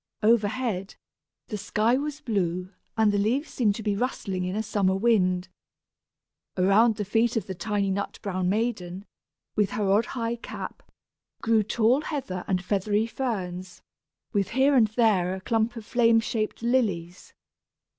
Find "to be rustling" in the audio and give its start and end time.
3.75-4.45